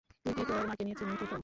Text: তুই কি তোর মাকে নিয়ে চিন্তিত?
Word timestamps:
তুই 0.23 0.33
কি 0.37 0.43
তোর 0.49 0.61
মাকে 0.69 0.83
নিয়ে 0.85 0.97
চিন্তিত? 0.99 1.31